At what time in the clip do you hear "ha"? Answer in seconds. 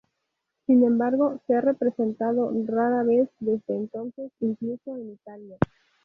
1.53-1.61